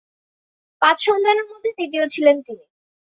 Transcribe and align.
পাঁচ 0.81 0.97
সন্তানের 1.05 1.47
মধ্যে 1.51 1.69
তৃতীয় 1.77 2.05
ছিলেন 2.07 2.37
তিনি। 2.41 2.65